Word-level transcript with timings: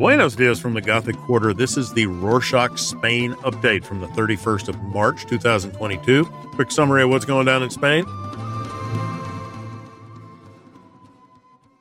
Buenos 0.00 0.34
dias 0.34 0.58
from 0.58 0.72
the 0.72 0.80
Gothic 0.80 1.14
Quarter. 1.14 1.52
This 1.52 1.76
is 1.76 1.92
the 1.92 2.06
Rorschach 2.06 2.78
Spain 2.78 3.34
update 3.42 3.84
from 3.84 4.00
the 4.00 4.06
31st 4.06 4.68
of 4.68 4.80
March 4.80 5.26
2022. 5.26 6.24
Quick 6.24 6.70
summary 6.70 7.02
of 7.02 7.10
what's 7.10 7.26
going 7.26 7.44
down 7.44 7.62
in 7.62 7.68
Spain. 7.68 8.06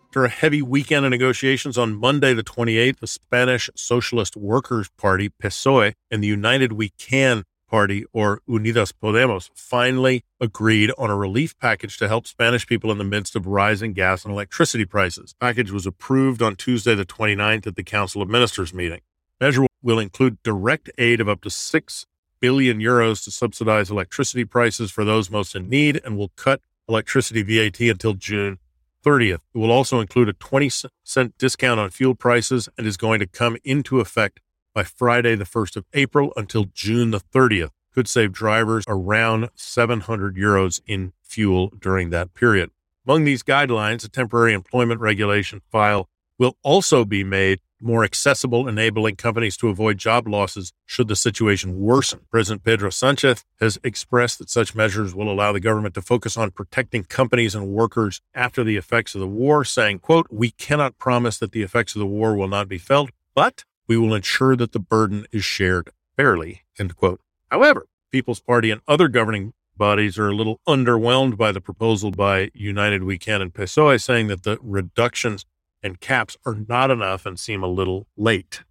After 0.07 0.25
a 0.25 0.29
heavy 0.29 0.61
weekend 0.61 1.05
of 1.05 1.11
negotiations 1.11 1.77
on 1.77 1.95
Monday, 1.95 2.33
the 2.33 2.43
28th, 2.43 2.99
the 2.99 3.07
Spanish 3.07 3.69
Socialist 3.73 4.35
Workers' 4.35 4.89
Party, 4.97 5.29
PSOE, 5.41 5.93
and 6.11 6.21
the 6.21 6.27
United 6.27 6.73
We 6.73 6.89
Can 6.89 7.45
Party, 7.69 8.05
or 8.11 8.41
Unidas 8.49 8.91
Podemos, 8.91 9.49
finally 9.53 10.23
agreed 10.41 10.91
on 10.97 11.09
a 11.09 11.15
relief 11.15 11.57
package 11.59 11.97
to 11.97 12.07
help 12.07 12.27
Spanish 12.27 12.65
people 12.65 12.91
in 12.91 12.97
the 12.97 13.03
midst 13.03 13.35
of 13.35 13.47
rising 13.47 13.93
gas 13.93 14.25
and 14.25 14.33
electricity 14.33 14.85
prices. 14.85 15.35
The 15.39 15.45
package 15.45 15.71
was 15.71 15.85
approved 15.85 16.41
on 16.41 16.55
Tuesday, 16.55 16.95
the 16.95 17.05
29th, 17.05 17.67
at 17.67 17.75
the 17.75 17.83
Council 17.83 18.21
of 18.21 18.29
Ministers 18.29 18.73
meeting. 18.73 19.01
Measure 19.39 19.67
will 19.81 19.99
include 19.99 20.41
direct 20.43 20.89
aid 20.97 21.21
of 21.21 21.29
up 21.29 21.41
to 21.41 21.49
6 21.49 22.05
billion 22.39 22.79
euros 22.79 23.23
to 23.23 23.31
subsidize 23.31 23.89
electricity 23.89 24.45
prices 24.45 24.91
for 24.91 25.05
those 25.05 25.29
most 25.29 25.55
in 25.55 25.69
need 25.69 26.01
and 26.03 26.17
will 26.17 26.31
cut 26.35 26.61
electricity 26.87 27.41
VAT 27.41 27.79
until 27.81 28.13
June 28.13 28.57
30th. 29.05 29.39
It 29.53 29.57
will 29.57 29.71
also 29.71 29.99
include 29.99 30.29
a 30.29 30.33
20 30.33 30.69
cent 31.03 31.37
discount 31.37 31.79
on 31.79 31.89
fuel 31.89 32.15
prices 32.15 32.69
and 32.77 32.85
is 32.85 32.97
going 32.97 33.19
to 33.19 33.27
come 33.27 33.57
into 33.63 33.99
effect 33.99 34.39
by 34.73 34.83
Friday, 34.83 35.35
the 35.35 35.45
1st 35.45 35.75
of 35.77 35.85
April 35.93 36.33
until 36.35 36.65
June 36.73 37.11
the 37.11 37.19
30th. 37.19 37.71
Could 37.93 38.07
save 38.07 38.31
drivers 38.31 38.85
around 38.87 39.49
700 39.55 40.35
euros 40.35 40.79
in 40.85 41.13
fuel 41.23 41.71
during 41.79 42.11
that 42.11 42.33
period. 42.33 42.69
Among 43.05 43.25
these 43.25 43.41
guidelines, 43.41 44.05
a 44.05 44.09
temporary 44.09 44.53
employment 44.53 45.01
regulation 45.01 45.61
file 45.71 46.07
will 46.37 46.55
also 46.63 47.03
be 47.03 47.23
made 47.23 47.59
more 47.81 48.03
accessible, 48.03 48.67
enabling 48.67 49.15
companies 49.15 49.55
to 49.57 49.69
avoid 49.69 49.97
job 49.97 50.27
losses 50.27 50.73
should 50.85 51.07
the 51.07 51.15
situation 51.15 51.79
worsen. 51.79 52.19
President 52.29 52.63
Pedro 52.63 52.89
Sanchez 52.89 53.45
has 53.59 53.79
expressed 53.83 54.39
that 54.39 54.49
such 54.49 54.75
measures 54.75 55.15
will 55.15 55.31
allow 55.31 55.51
the 55.51 55.59
government 55.59 55.95
to 55.95 56.01
focus 56.01 56.37
on 56.37 56.51
protecting 56.51 57.03
companies 57.03 57.55
and 57.55 57.69
workers 57.69 58.21
after 58.33 58.63
the 58.63 58.77
effects 58.77 59.15
of 59.15 59.21
the 59.21 59.27
war, 59.27 59.63
saying, 59.63 59.99
quote, 59.99 60.27
we 60.29 60.51
cannot 60.51 60.97
promise 60.97 61.37
that 61.37 61.51
the 61.51 61.63
effects 61.63 61.95
of 61.95 61.99
the 61.99 62.05
war 62.05 62.35
will 62.35 62.47
not 62.47 62.67
be 62.67 62.77
felt, 62.77 63.11
but 63.33 63.63
we 63.89 63.97
will 63.97 64.13
ensure 64.13 64.55
that 64.55 64.71
the 64.71 64.79
burden 64.79 65.25
is 65.31 65.43
shared 65.43 65.89
fairly, 66.15 66.61
end 66.77 66.95
quote. 66.95 67.19
However, 67.49 67.87
People's 68.11 68.39
Party 68.39 68.69
and 68.69 68.81
other 68.87 69.07
governing 69.07 69.53
bodies 69.75 70.19
are 70.19 70.29
a 70.29 70.35
little 70.35 70.61
underwhelmed 70.67 71.37
by 71.37 71.51
the 71.51 71.59
proposal 71.59 72.11
by 72.11 72.51
United 72.53 73.03
We 73.03 73.17
Can 73.17 73.41
and 73.41 73.53
PSOE, 73.53 73.99
saying 73.99 74.27
that 74.27 74.43
the 74.43 74.59
reductions 74.61 75.43
and 75.81 75.99
caps 75.99 76.37
are 76.45 76.55
not 76.67 76.91
enough 76.91 77.25
and 77.25 77.39
seem 77.39 77.63
a 77.63 77.67
little 77.67 78.05
late. 78.15 78.61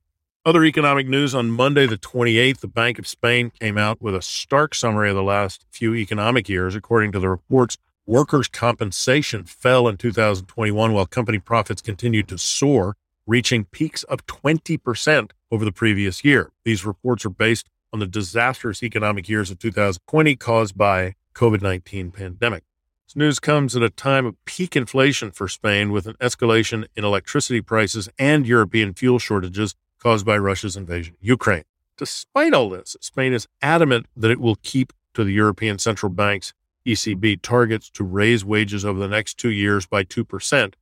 Other 0.44 0.64
economic 0.64 1.08
news 1.08 1.34
on 1.34 1.50
Monday, 1.50 1.86
the 1.86 1.98
28th, 1.98 2.60
the 2.60 2.69
Bank 2.69 2.98
of 2.98 3.06
Spain 3.06 3.50
came 3.50 3.77
out 3.77 4.00
with 4.00 4.14
a 4.14 4.22
stark 4.22 4.75
summary 4.75 5.10
of 5.10 5.16
the 5.16 5.22
last 5.22 5.66
few 5.70 5.94
economic 5.94 6.48
years. 6.48 6.77
According 6.77 7.12
to 7.12 7.19
the 7.19 7.28
reports, 7.28 7.77
workers' 8.06 8.48
compensation 8.48 9.44
fell 9.44 9.88
in 9.88 9.97
2021 9.97 10.92
while 10.92 11.06
company 11.06 11.38
profits 11.38 11.82
continued 11.82 12.28
to 12.28 12.38
soar 12.38 12.94
reaching 13.28 13.66
peaks 13.66 14.02
of 14.04 14.26
20% 14.26 15.30
over 15.52 15.64
the 15.64 15.70
previous 15.70 16.24
year. 16.24 16.50
These 16.64 16.86
reports 16.86 17.26
are 17.26 17.30
based 17.30 17.68
on 17.92 18.00
the 18.00 18.06
disastrous 18.06 18.82
economic 18.82 19.28
years 19.28 19.50
of 19.50 19.58
2020 19.58 20.34
caused 20.36 20.76
by 20.76 21.14
COVID-19 21.34 22.12
pandemic. 22.12 22.64
This 23.06 23.16
news 23.16 23.38
comes 23.38 23.76
at 23.76 23.82
a 23.82 23.90
time 23.90 24.26
of 24.26 24.42
peak 24.46 24.74
inflation 24.74 25.30
for 25.30 25.46
Spain 25.46 25.92
with 25.92 26.06
an 26.06 26.14
escalation 26.14 26.86
in 26.97 27.04
electricity 27.04 27.60
prices 27.60 28.08
and 28.19 28.47
European 28.47 28.94
fuel 28.94 29.19
shortages 29.19 29.74
caused 29.98 30.24
by 30.24 30.38
Russia's 30.38 30.76
invasion 30.76 31.14
of 31.14 31.26
Ukraine. 31.26 31.64
Despite 31.98 32.54
all 32.54 32.70
this, 32.70 32.97
Spain 33.00 33.32
is 33.32 33.47
adamant 33.60 34.06
that 34.16 34.30
it 34.30 34.41
will 34.41 34.56
keep 34.62 34.92
to 35.14 35.24
the 35.24 35.32
European 35.32 35.78
Central 35.78 36.10
Bank's 36.10 36.54
ECB 36.86 37.42
targets 37.42 37.91
to 37.91 38.04
raise 38.04 38.44
wages 38.44 38.84
over 38.84 38.98
the 38.98 39.08
next 39.08 39.36
two 39.36 39.50
years 39.50 39.84
by 39.84 40.04
2%, 40.04 40.74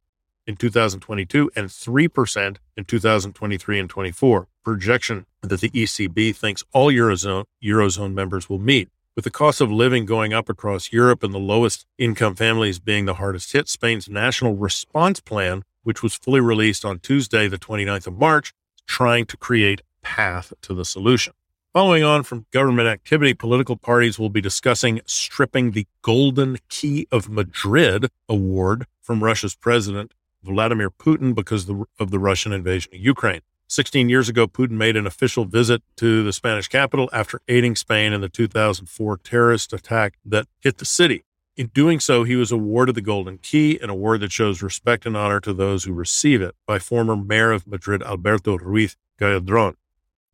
in 0.46 0.56
2022 0.56 1.50
and 1.56 1.68
3% 1.68 2.56
in 2.76 2.84
2023 2.84 3.78
and 3.78 3.90
24. 3.90 4.48
Projection 4.64 5.26
that 5.42 5.60
the 5.60 5.70
ECB 5.70 6.34
thinks 6.34 6.64
all 6.72 6.90
Eurozone, 6.90 7.44
Eurozone 7.62 8.14
members 8.14 8.48
will 8.48 8.58
meet. 8.58 8.88
With 9.14 9.24
the 9.24 9.30
cost 9.30 9.60
of 9.60 9.72
living 9.72 10.04
going 10.04 10.34
up 10.34 10.48
across 10.48 10.92
Europe 10.92 11.22
and 11.22 11.32
the 11.32 11.38
lowest 11.38 11.86
income 11.96 12.34
families 12.34 12.78
being 12.78 13.06
the 13.06 13.14
hardest 13.14 13.52
hit, 13.52 13.68
Spain's 13.68 14.08
national 14.08 14.56
response 14.56 15.20
plan, 15.20 15.62
which 15.84 16.02
was 16.02 16.14
fully 16.14 16.40
released 16.40 16.84
on 16.84 16.98
Tuesday, 16.98 17.48
the 17.48 17.58
29th 17.58 18.08
of 18.08 18.18
March, 18.18 18.52
is 18.76 18.82
trying 18.86 19.24
to 19.26 19.36
create 19.38 19.80
path 20.02 20.52
to 20.62 20.74
the 20.74 20.84
solution. 20.84 21.32
Following 21.72 22.02
on 22.04 22.22
from 22.22 22.46
government 22.52 22.88
activity, 22.88 23.34
political 23.34 23.76
parties 23.76 24.18
will 24.18 24.30
be 24.30 24.40
discussing 24.40 25.00
stripping 25.06 25.70
the 25.70 25.86
Golden 26.02 26.58
Key 26.68 27.06
of 27.10 27.28
Madrid 27.28 28.08
award 28.28 28.86
from 29.02 29.22
Russia's 29.22 29.54
president 29.54 30.12
Vladimir 30.42 30.90
Putin 30.90 31.34
because 31.34 31.68
of 31.98 32.10
the 32.10 32.18
Russian 32.18 32.52
invasion 32.52 32.92
of 32.94 33.00
Ukraine. 33.00 33.40
16 33.68 34.08
years 34.08 34.28
ago, 34.28 34.46
Putin 34.46 34.72
made 34.72 34.96
an 34.96 35.06
official 35.06 35.44
visit 35.44 35.82
to 35.96 36.22
the 36.22 36.32
Spanish 36.32 36.68
capital 36.68 37.10
after 37.12 37.40
aiding 37.48 37.74
Spain 37.74 38.12
in 38.12 38.20
the 38.20 38.28
2004 38.28 39.18
terrorist 39.18 39.72
attack 39.72 40.18
that 40.24 40.46
hit 40.60 40.78
the 40.78 40.84
city. 40.84 41.24
In 41.56 41.68
doing 41.68 41.98
so, 42.00 42.22
he 42.22 42.36
was 42.36 42.52
awarded 42.52 42.94
the 42.94 43.00
Golden 43.00 43.38
Key, 43.38 43.78
an 43.82 43.90
award 43.90 44.20
that 44.20 44.30
shows 44.30 44.62
respect 44.62 45.06
and 45.06 45.16
honor 45.16 45.40
to 45.40 45.52
those 45.52 45.84
who 45.84 45.92
receive 45.92 46.42
it, 46.42 46.54
by 46.66 46.78
former 46.78 47.16
mayor 47.16 47.50
of 47.50 47.66
Madrid, 47.66 48.02
Alberto 48.02 48.58
Ruiz 48.58 48.94
Gallardón. 49.18 49.74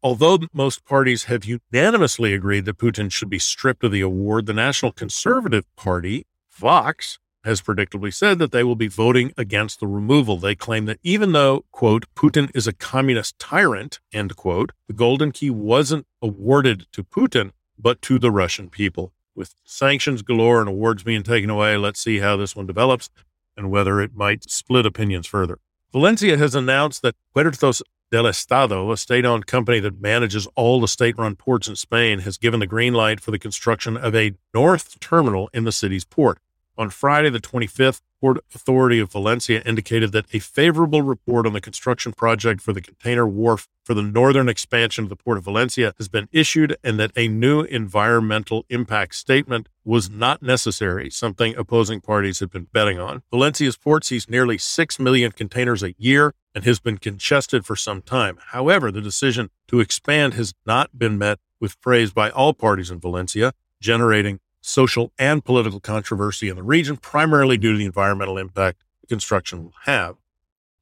Although 0.03 0.41
most 0.53 0.85
parties 0.85 1.25
have 1.25 1.45
unanimously 1.45 2.35
agreed 2.35 2.65
that 2.65 2.79
Putin 2.79 3.11
should 3.11 3.31
be 3.31 3.39
stripped 3.39 3.85
of 3.85 3.93
the 3.93 4.01
award, 4.01 4.47
the 4.47 4.53
National 4.53 4.91
Conservative 4.91 5.65
Party, 5.77 6.27
Vox, 6.51 7.19
has 7.45 7.61
predictably 7.61 8.13
said 8.13 8.39
that 8.39 8.53
they 8.53 8.63
will 8.63 8.77
be 8.77 8.89
voting 8.89 9.33
against 9.37 9.81
the 9.81 9.87
removal. 9.87 10.37
They 10.37 10.55
claim 10.55 10.87
that 10.87 11.01
even 11.03 11.33
though, 11.33 11.65
quote, 11.73 12.07
Putin 12.15 12.51
is 12.55 12.67
a 12.67 12.73
communist 12.73 13.39
tyrant, 13.39 14.01
end 14.13 14.37
quote, 14.37 14.73
the 14.87 14.95
Golden 14.95 15.33
Key 15.33 15.51
wasn't 15.51 16.07
awarded 16.21 16.87
to 16.93 17.03
Putin, 17.03 17.51
but 17.79 18.01
to 18.03 18.19
the 18.19 18.31
Russian 18.31 18.71
people. 18.71 19.13
With 19.35 19.55
sanctions 19.65 20.23
galore 20.23 20.61
and 20.61 20.69
awards 20.69 21.03
being 21.03 21.23
taken 21.23 21.51
away, 21.51 21.77
let's 21.77 22.01
see 22.01 22.19
how 22.19 22.37
this 22.37 22.55
one 22.55 22.67
develops 22.67 23.09
and 23.57 23.71
whether 23.71 24.01
it 24.01 24.15
might 24.15 24.51
split 24.51 24.87
opinions 24.87 25.27
further. 25.27 25.59
Valencia 25.93 26.39
has 26.39 26.55
announced 26.55 27.03
that 27.03 27.17
Puertos 27.35 27.83
del 28.11 28.27
Estado, 28.27 28.93
a 28.93 28.97
state 28.97 29.25
owned 29.25 29.47
company 29.47 29.81
that 29.81 30.01
manages 30.01 30.47
all 30.55 30.81
the 30.81 30.89
state 30.89 31.19
run 31.19 31.35
ports 31.35 31.67
in 31.67 31.77
Spain, 31.77 32.21
has 32.21 32.39
given 32.39 32.61
the 32.61 32.67
green 32.67 32.95
light 32.95 33.21
for 33.21 33.31
the 33.31 33.39
construction 33.39 33.97
of 33.97 34.15
a 34.15 34.35
north 34.55 35.01
terminal 35.01 35.51
in 35.53 35.65
the 35.65 35.73
city's 35.73 36.05
port. 36.05 36.39
On 36.83 36.91
Friday, 36.91 37.31
the 37.31 37.39
25th, 37.39 38.01
Port 38.21 38.39
Authority 38.53 38.99
of 38.99 39.13
Valencia 39.13 39.63
indicated 39.65 40.11
that 40.11 40.27
a 40.35 40.41
favorable 40.41 41.01
report 41.01 41.47
on 41.47 41.53
the 41.53 41.61
construction 41.61 42.13
project 42.13 42.61
for 42.61 42.73
the 42.73 42.81
container 42.81 43.25
wharf 43.25 43.69
for 43.85 43.95
the 43.95 44.03
northern 44.03 44.49
expansion 44.49 45.05
of 45.05 45.09
the 45.09 45.15
Port 45.15 45.39
of 45.39 45.45
Valencia 45.45 45.95
has 45.97 46.09
been 46.09 46.29
issued 46.33 46.77
and 46.83 46.99
that 46.99 47.13
a 47.15 47.29
new 47.29 47.61
environmental 47.61 48.67
impact 48.69 49.15
statement 49.15 49.69
was 49.85 50.11
not 50.11 50.43
necessary, 50.43 51.09
something 51.09 51.55
opposing 51.55 52.01
parties 52.01 52.41
had 52.41 52.51
been 52.51 52.67
betting 52.73 52.99
on. 52.99 53.23
Valencia's 53.31 53.77
port 53.77 54.05
sees 54.05 54.29
nearly 54.29 54.59
6 54.59 54.99
million 54.99 55.31
containers 55.31 55.85
a 55.85 55.95
year 55.99 56.35
and 56.53 56.65
has 56.65 56.81
been 56.81 56.99
congested 56.99 57.65
for 57.65 57.77
some 57.77 58.03
time. 58.03 58.41
However, 58.47 58.91
the 58.91 59.01
decision 59.01 59.51
to 59.69 59.79
expand 59.79 60.35
has 60.35 60.53
not 60.67 60.99
been 60.99 61.17
met 61.17 61.39
with 61.61 61.81
praise 61.81 62.13
by 62.13 62.29
all 62.29 62.53
parties 62.53 62.91
in 62.91 62.99
Valencia, 62.99 63.53
generating 63.81 64.41
social, 64.63 65.13
and 65.19 65.45
political 65.45 65.81
controversy 65.81 66.49
in 66.49 66.57
the 66.57 66.63
region, 66.63 66.97
primarily 66.97 67.59
due 67.59 67.73
to 67.73 67.79
the 67.79 67.85
environmental 67.85 68.39
impact 68.39 68.83
the 69.03 69.07
construction 69.07 69.65
will 69.65 69.75
have. 69.83 70.17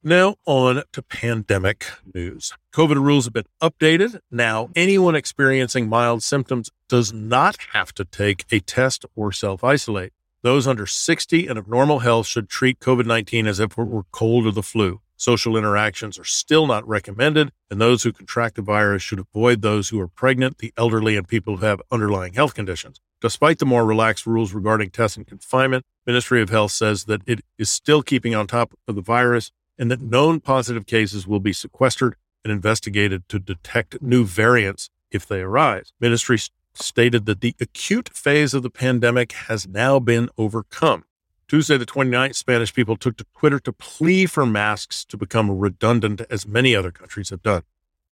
Now, 0.03 0.35
on 0.47 0.81
to 0.93 1.01
pandemic 1.03 1.85
news. 2.11 2.53
COVID 2.73 2.95
rules 2.95 3.25
have 3.25 3.33
been 3.33 3.45
updated. 3.61 4.19
Now, 4.31 4.69
anyone 4.75 5.13
experiencing 5.13 5.89
mild 5.89 6.23
symptoms 6.23 6.71
does 6.87 7.13
not 7.13 7.57
have 7.73 7.93
to 7.93 8.05
take 8.05 8.45
a 8.51 8.61
test 8.61 9.05
or 9.15 9.31
self 9.31 9.63
isolate. 9.63 10.13
Those 10.41 10.65
under 10.65 10.87
60 10.87 11.45
and 11.45 11.59
of 11.59 11.67
normal 11.67 11.99
health 11.99 12.25
should 12.25 12.49
treat 12.49 12.79
COVID 12.79 13.05
19 13.05 13.45
as 13.45 13.59
if 13.59 13.77
it 13.77 13.87
were 13.87 14.05
cold 14.11 14.47
or 14.47 14.51
the 14.51 14.63
flu. 14.63 15.01
Social 15.21 15.55
interactions 15.55 16.17
are 16.17 16.23
still 16.23 16.65
not 16.65 16.87
recommended, 16.87 17.51
and 17.69 17.79
those 17.79 18.01
who 18.01 18.11
contract 18.11 18.55
the 18.55 18.63
virus 18.63 19.03
should 19.03 19.19
avoid 19.19 19.61
those 19.61 19.89
who 19.89 19.99
are 19.99 20.07
pregnant, 20.07 20.57
the 20.57 20.73
elderly, 20.75 21.15
and 21.15 21.27
people 21.27 21.57
who 21.57 21.65
have 21.67 21.79
underlying 21.91 22.33
health 22.33 22.55
conditions. 22.55 22.99
Despite 23.21 23.59
the 23.59 23.67
more 23.67 23.85
relaxed 23.85 24.25
rules 24.25 24.51
regarding 24.51 24.89
tests 24.89 25.17
and 25.17 25.27
confinement, 25.27 25.85
Ministry 26.07 26.41
of 26.41 26.49
Health 26.49 26.71
says 26.71 27.03
that 27.03 27.21
it 27.27 27.41
is 27.59 27.69
still 27.69 28.01
keeping 28.01 28.33
on 28.33 28.47
top 28.47 28.73
of 28.87 28.95
the 28.95 29.01
virus 29.01 29.51
and 29.77 29.91
that 29.91 30.01
known 30.01 30.39
positive 30.39 30.87
cases 30.87 31.27
will 31.27 31.39
be 31.39 31.53
sequestered 31.53 32.15
and 32.43 32.51
investigated 32.51 33.29
to 33.29 33.37
detect 33.37 34.01
new 34.01 34.25
variants 34.25 34.89
if 35.11 35.27
they 35.27 35.41
arise. 35.41 35.93
Ministry 35.99 36.39
stated 36.73 37.27
that 37.27 37.41
the 37.41 37.55
acute 37.61 38.09
phase 38.11 38.55
of 38.55 38.63
the 38.63 38.71
pandemic 38.71 39.33
has 39.33 39.67
now 39.67 39.99
been 39.99 40.29
overcome. 40.35 41.03
Tuesday, 41.51 41.75
the 41.75 41.85
29th, 41.85 42.35
Spanish 42.35 42.73
people 42.73 42.95
took 42.95 43.17
to 43.17 43.25
Twitter 43.37 43.59
to 43.59 43.73
plea 43.73 44.25
for 44.25 44.45
masks 44.45 45.03
to 45.03 45.17
become 45.17 45.51
redundant, 45.51 46.21
as 46.29 46.47
many 46.47 46.73
other 46.73 46.91
countries 46.91 47.29
have 47.29 47.43
done. 47.43 47.63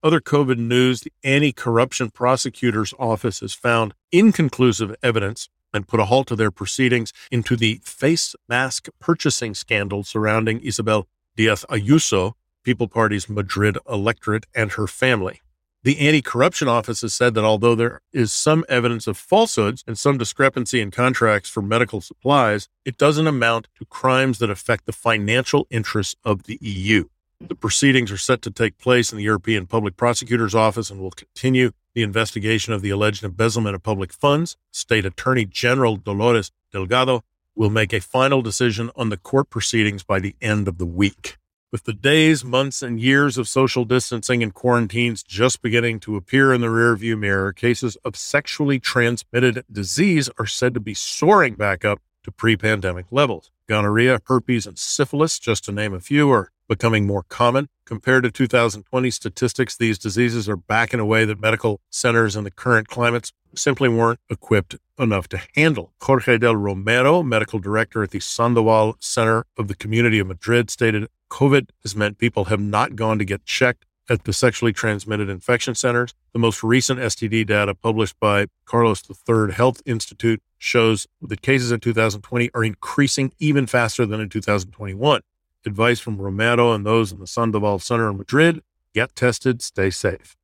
Other 0.04 0.20
COVID 0.20 0.56
news 0.56 1.00
the 1.00 1.12
anti 1.25 1.52
corruption 1.52 2.12
prosecutor's 2.12 2.94
office 2.96 3.40
has 3.40 3.52
found 3.52 3.92
inconclusive 4.12 4.94
evidence 5.02 5.48
and 5.72 5.88
put 5.88 5.98
a 5.98 6.04
halt 6.04 6.28
to 6.28 6.36
their 6.36 6.52
proceedings 6.52 7.12
into 7.28 7.56
the 7.56 7.81
face 7.82 8.36
mask 8.48 8.86
purchasing 9.00 9.52
scandal 9.52 10.04
surrounding 10.04 10.60
Isabel 10.60 11.08
Diaz 11.34 11.64
Ayuso, 11.69 12.34
People 12.62 12.86
Party's 12.86 13.28
Madrid 13.28 13.78
electorate, 13.88 14.46
and 14.54 14.70
her 14.75 14.86
family. 14.86 15.40
The 15.84 16.00
anti 16.00 16.22
corruption 16.22 16.66
office 16.66 17.02
has 17.02 17.12
said 17.12 17.34
that 17.34 17.44
although 17.44 17.75
there 17.75 18.00
is 18.10 18.32
some 18.32 18.64
evidence 18.70 19.06
of 19.06 19.19
falsehoods 19.19 19.84
and 19.86 19.98
some 19.98 20.16
discrepancy 20.16 20.81
in 20.81 20.90
contracts 20.90 21.50
for 21.50 21.60
medical 21.60 22.00
supplies, 22.00 22.70
it 22.86 22.96
doesn't 22.96 23.26
amount 23.26 23.69
to 23.78 23.84
crimes 23.84 24.38
that 24.38 24.48
affect 24.48 24.86
the 24.86 24.92
financial 24.92 25.66
interests 25.70 26.16
of 26.25 26.44
the 26.44 26.58
EU. 26.62 27.04
The 27.38 27.54
proceedings 27.54 28.10
are 28.10 28.16
set 28.16 28.40
to 28.42 28.50
take 28.50 28.78
place 28.78 29.12
in 29.12 29.19
the 29.19 29.25
European 29.25 29.66
Public 29.66 29.98
Prosecutor's 29.98 30.54
Office 30.54 30.90
and 30.90 31.00
will 31.00 31.10
continue 31.10 31.72
the 31.92 32.02
investigation 32.02 32.72
of 32.72 32.81
the 32.81 32.88
alleged 32.88 33.22
embezzlement 33.22 33.75
of 33.75 33.82
public 33.82 34.10
funds. 34.10 34.56
State 34.70 35.04
Attorney 35.04 35.44
General 35.44 35.96
Dolores 35.96 36.50
Delgado 36.72 37.25
will 37.54 37.69
make 37.69 37.92
a 37.92 38.00
final 38.00 38.40
decision 38.40 38.90
on 38.96 39.10
the 39.10 39.19
court 39.19 39.50
proceedings 39.50 40.02
by 40.02 40.19
the 40.19 40.34
end 40.40 40.66
of 40.66 40.78
the 40.78 40.86
week. 40.86 41.36
With 41.74 41.86
the 41.86 41.92
days, 41.92 42.44
months, 42.44 42.82
and 42.82 43.00
years 43.00 43.36
of 43.36 43.48
social 43.48 43.84
distancing 43.84 44.44
and 44.44 44.54
quarantines 44.54 45.24
just 45.24 45.60
beginning 45.60 45.98
to 46.06 46.14
appear 46.14 46.52
in 46.52 46.60
the 46.60 46.68
rearview 46.68 47.18
mirror, 47.18 47.52
cases 47.52 47.96
of 48.04 48.14
sexually 48.14 48.78
transmitted 48.78 49.64
disease 49.68 50.30
are 50.38 50.46
said 50.46 50.72
to 50.74 50.78
be 50.78 50.94
soaring 50.94 51.54
back 51.54 51.84
up 51.84 52.00
to 52.22 52.30
pre 52.30 52.56
pandemic 52.56 53.06
levels. 53.10 53.50
Gonorrhea, 53.66 54.20
herpes, 54.26 54.68
and 54.68 54.78
syphilis, 54.78 55.40
just 55.40 55.64
to 55.64 55.72
name 55.72 55.92
a 55.92 55.98
few, 55.98 56.30
are 56.30 56.52
becoming 56.68 57.08
more 57.08 57.24
common. 57.24 57.68
Compared 57.84 58.22
to 58.22 58.30
2020 58.30 59.10
statistics, 59.10 59.76
these 59.76 59.98
diseases 59.98 60.48
are 60.48 60.56
back 60.56 60.94
in 60.94 61.00
a 61.00 61.04
way 61.04 61.24
that 61.24 61.40
medical 61.40 61.80
centers 61.90 62.36
in 62.36 62.44
the 62.44 62.52
current 62.52 62.86
climates 62.86 63.32
simply 63.56 63.88
weren't 63.88 64.20
equipped 64.30 64.76
enough 64.98 65.28
to 65.28 65.40
handle. 65.56 65.92
Jorge 66.00 66.38
del 66.38 66.54
Romero, 66.54 67.24
medical 67.24 67.58
director 67.58 68.04
at 68.04 68.12
the 68.12 68.20
Sandoval 68.20 68.96
Center 69.00 69.44
of 69.58 69.66
the 69.66 69.74
Community 69.74 70.20
of 70.20 70.28
Madrid, 70.28 70.70
stated 70.70 71.08
COVID 71.34 71.70
has 71.82 71.96
meant 71.96 72.19
people 72.19 72.44
have 72.44 72.60
not 72.60 72.94
gone 72.94 73.19
to 73.19 73.25
get 73.25 73.44
checked 73.44 73.84
at 74.08 74.22
the 74.22 74.32
sexually 74.32 74.72
transmitted 74.72 75.28
infection 75.28 75.75
centers. 75.75 76.14
The 76.32 76.38
most 76.38 76.62
recent 76.62 77.00
STD 77.00 77.44
data 77.44 77.75
published 77.75 78.20
by 78.20 78.46
Carlos 78.66 79.02
III 79.10 79.52
Health 79.52 79.82
Institute 79.84 80.40
shows 80.58 81.08
that 81.20 81.42
cases 81.42 81.72
in 81.72 81.81
2020 81.81 82.50
are 82.54 82.62
increasing 82.62 83.32
even 83.40 83.66
faster 83.66 84.06
than 84.06 84.20
in 84.20 84.28
2021. 84.28 85.22
Advice 85.66 85.98
from 85.98 86.19
Romero 86.19 86.72
and 86.72 86.86
those 86.86 87.10
in 87.10 87.19
the 87.19 87.26
Sandoval 87.26 87.81
Center 87.81 88.10
in 88.10 88.19
Madrid 88.19 88.62
get 88.94 89.16
tested, 89.16 89.60
stay 89.60 89.90
safe. 89.90 90.36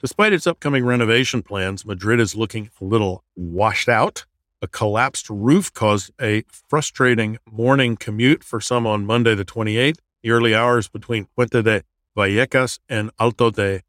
Despite 0.00 0.32
its 0.32 0.46
upcoming 0.46 0.84
renovation 0.84 1.42
plans, 1.42 1.84
Madrid 1.84 2.20
is 2.20 2.36
looking 2.36 2.70
a 2.80 2.84
little 2.84 3.24
washed 3.34 3.88
out. 3.88 4.24
A 4.62 4.68
collapsed 4.68 5.28
roof 5.28 5.74
caused 5.74 6.12
a 6.20 6.44
frustrating 6.68 7.38
morning 7.50 7.96
commute 7.96 8.44
for 8.44 8.60
some 8.60 8.86
on 8.86 9.04
Monday, 9.04 9.34
the 9.34 9.44
28th. 9.44 9.96
The 10.22 10.30
early 10.30 10.54
hours 10.54 10.88
between 10.88 11.26
Puente 11.36 11.62
de 11.62 11.82
Vallecas 12.16 12.78
and 12.88 13.10
Alto 13.18 13.50
de 13.50 13.82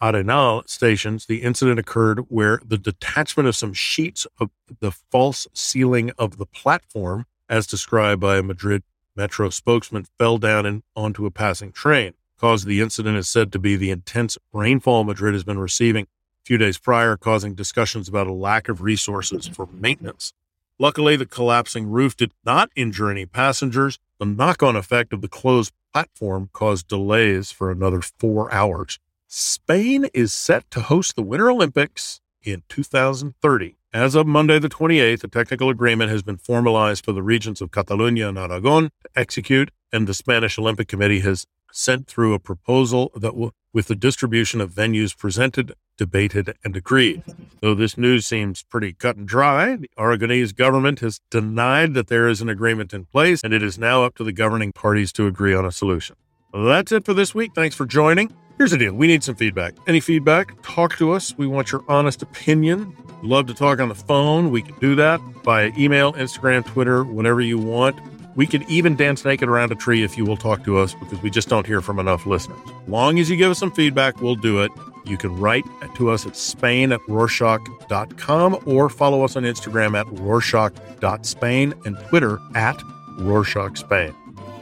Arenal 0.00 0.68
stations, 0.68 1.26
the 1.26 1.42
incident 1.42 1.78
occurred 1.78 2.20
where 2.28 2.60
the 2.64 2.78
detachment 2.78 3.48
of 3.48 3.56
some 3.56 3.72
sheets 3.72 4.26
of 4.38 4.50
the 4.80 4.90
false 4.90 5.46
ceiling 5.52 6.10
of 6.18 6.38
the 6.38 6.46
platform, 6.46 7.26
as 7.48 7.66
described 7.66 8.20
by 8.20 8.38
a 8.38 8.42
Madrid 8.42 8.82
metro 9.14 9.50
spokesman, 9.50 10.06
fell 10.18 10.38
down 10.38 10.66
and 10.66 10.82
onto 10.94 11.24
a 11.26 11.30
passing 11.30 11.72
train 11.72 12.14
cause 12.38 12.62
of 12.62 12.68
the 12.68 12.80
incident 12.80 13.16
is 13.16 13.28
said 13.28 13.52
to 13.52 13.58
be 13.58 13.76
the 13.76 13.90
intense 13.90 14.38
rainfall 14.52 15.04
Madrid 15.04 15.34
has 15.34 15.44
been 15.44 15.58
receiving 15.58 16.04
a 16.04 16.44
few 16.44 16.58
days 16.58 16.78
prior, 16.78 17.16
causing 17.16 17.54
discussions 17.54 18.08
about 18.08 18.26
a 18.26 18.32
lack 18.32 18.68
of 18.68 18.82
resources 18.82 19.46
for 19.46 19.66
maintenance. 19.72 20.32
Luckily, 20.78 21.16
the 21.16 21.26
collapsing 21.26 21.88
roof 21.90 22.16
did 22.16 22.32
not 22.44 22.70
injure 22.76 23.10
any 23.10 23.24
passengers. 23.24 23.98
The 24.18 24.24
knock 24.24 24.62
on 24.62 24.76
effect 24.76 25.12
of 25.12 25.20
the 25.20 25.28
closed 25.28 25.74
platform 25.92 26.48
caused 26.54 26.88
delays 26.88 27.52
for 27.52 27.70
another 27.70 28.00
four 28.00 28.50
hours. 28.50 28.98
Spain 29.26 30.06
is 30.14 30.32
set 30.32 30.70
to 30.70 30.80
host 30.80 31.16
the 31.16 31.22
Winter 31.22 31.50
Olympics 31.50 32.22
in 32.42 32.62
2030. 32.70 33.76
As 33.92 34.14
of 34.14 34.26
Monday, 34.26 34.58
the 34.58 34.70
28th, 34.70 35.24
a 35.24 35.28
technical 35.28 35.68
agreement 35.68 36.10
has 36.10 36.22
been 36.22 36.38
formalized 36.38 37.04
for 37.04 37.12
the 37.12 37.22
regions 37.22 37.60
of 37.60 37.70
Catalonia 37.70 38.30
and 38.30 38.38
Aragon 38.38 38.84
to 39.02 39.10
execute, 39.14 39.70
and 39.92 40.06
the 40.06 40.14
Spanish 40.14 40.58
Olympic 40.58 40.88
Committee 40.88 41.20
has 41.20 41.46
sent 41.76 42.06
through 42.06 42.34
a 42.34 42.38
proposal 42.38 43.12
that 43.14 43.36
will, 43.36 43.52
with 43.72 43.86
the 43.86 43.94
distribution 43.94 44.60
of 44.60 44.72
venues 44.72 45.16
presented, 45.16 45.74
debated, 45.98 46.54
and 46.64 46.74
agreed. 46.74 47.22
Though 47.60 47.74
this 47.74 47.98
news 47.98 48.26
seems 48.26 48.62
pretty 48.62 48.94
cut 48.94 49.16
and 49.16 49.28
dry, 49.28 49.76
the 49.76 49.90
Aragonese 49.98 50.56
government 50.56 51.00
has 51.00 51.20
denied 51.30 51.94
that 51.94 52.08
there 52.08 52.28
is 52.28 52.40
an 52.40 52.48
agreement 52.48 52.94
in 52.94 53.04
place, 53.04 53.42
and 53.44 53.52
it 53.52 53.62
is 53.62 53.78
now 53.78 54.04
up 54.04 54.14
to 54.16 54.24
the 54.24 54.32
governing 54.32 54.72
parties 54.72 55.12
to 55.12 55.26
agree 55.26 55.54
on 55.54 55.66
a 55.66 55.72
solution. 55.72 56.16
Well, 56.52 56.64
that's 56.64 56.92
it 56.92 57.04
for 57.04 57.12
this 57.12 57.34
week. 57.34 57.52
Thanks 57.54 57.76
for 57.76 57.84
joining. 57.84 58.34
Here's 58.56 58.70
the 58.70 58.78
deal 58.78 58.94
we 58.94 59.06
need 59.06 59.22
some 59.22 59.34
feedback. 59.34 59.74
Any 59.86 60.00
feedback, 60.00 60.54
talk 60.62 60.96
to 60.96 61.12
us. 61.12 61.36
We 61.36 61.46
want 61.46 61.72
your 61.72 61.84
honest 61.88 62.22
opinion. 62.22 62.96
Love 63.22 63.46
to 63.46 63.54
talk 63.54 63.80
on 63.80 63.90
the 63.90 63.94
phone. 63.94 64.50
We 64.50 64.62
can 64.62 64.78
do 64.78 64.94
that 64.94 65.20
by 65.42 65.72
email, 65.76 66.14
Instagram, 66.14 66.64
Twitter, 66.64 67.04
whatever 67.04 67.42
you 67.42 67.58
want. 67.58 67.98
We 68.36 68.46
could 68.46 68.62
even 68.68 68.94
dance 68.96 69.24
naked 69.24 69.48
around 69.48 69.72
a 69.72 69.74
tree 69.74 70.04
if 70.04 70.16
you 70.16 70.24
will 70.24 70.36
talk 70.36 70.62
to 70.64 70.78
us 70.78 70.94
because 70.94 71.20
we 71.22 71.30
just 71.30 71.48
don't 71.48 71.66
hear 71.66 71.80
from 71.80 71.98
enough 71.98 72.26
listeners. 72.26 72.58
Long 72.86 73.18
as 73.18 73.28
you 73.28 73.36
give 73.36 73.50
us 73.50 73.58
some 73.58 73.72
feedback, 73.72 74.20
we'll 74.20 74.36
do 74.36 74.62
it. 74.62 74.70
You 75.04 75.16
can 75.16 75.38
write 75.38 75.64
to 75.96 76.10
us 76.10 76.26
at 76.26 76.36
spain 76.36 76.92
at 76.92 77.00
rorschach.com 77.08 78.58
or 78.66 78.88
follow 78.88 79.24
us 79.24 79.36
on 79.36 79.44
Instagram 79.44 79.98
at 79.98 80.06
rorschach.spain 80.20 81.74
and 81.84 81.98
Twitter 82.08 82.38
at 82.54 82.76
rorschachspain. 83.18 84.14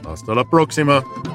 Hasta 0.05 0.35
la 0.35 0.45
próxima. 0.45 1.34